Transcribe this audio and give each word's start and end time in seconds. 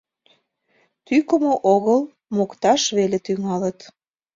Тӱкымӧ 1.05 1.53
огыл, 1.73 2.01
мокташ 2.35 2.81
веле 2.97 3.17
тӱҥалыт. 3.25 3.79